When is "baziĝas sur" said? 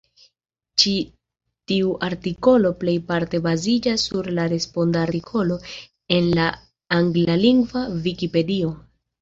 3.49-4.31